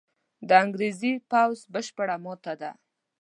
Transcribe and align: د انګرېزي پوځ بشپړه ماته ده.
د 0.47 0.49
انګرېزي 0.63 1.13
پوځ 1.31 1.57
بشپړه 1.73 2.15
ماته 2.23 2.53
ده. 2.61 2.71